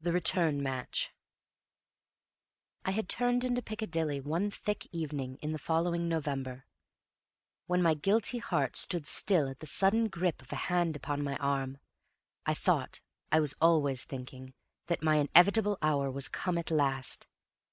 [0.00, 1.12] THE RETURN MATCH
[2.84, 6.66] I had turned into Piccadilly, one thick evening in the following November,
[7.66, 11.36] when my guilty heart stood still at the sudden grip of a hand upon my
[11.36, 11.78] arm.
[12.44, 12.98] I thought
[13.30, 14.54] I was always thinking
[14.88, 17.28] that my inevitable hour was come at last.